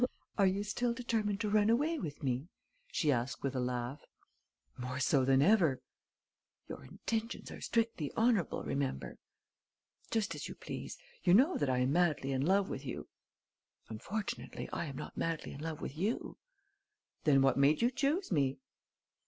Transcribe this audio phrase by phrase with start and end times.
[0.35, 2.49] "Are you still determined to run away with me?"
[2.91, 4.03] she asked, with a laugh.
[4.75, 5.79] "More so than ever."
[6.67, 9.19] "Your intentions are strictly honourable, remember!"
[10.09, 10.97] "Just as you please.
[11.23, 13.09] You know that I am madly in love with you."
[13.89, 16.39] "Unfortunately I am not madly in love with you!"
[17.25, 18.57] "Then what made you choose me?"